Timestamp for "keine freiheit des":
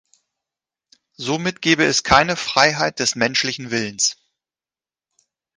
2.03-3.13